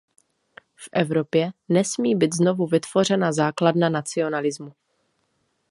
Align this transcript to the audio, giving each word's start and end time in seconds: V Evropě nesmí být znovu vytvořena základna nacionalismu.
V 0.75 0.89
Evropě 0.91 1.51
nesmí 1.69 2.15
být 2.15 2.33
znovu 2.35 2.67
vytvořena 2.67 3.31
základna 3.33 3.89
nacionalismu. 3.89 4.73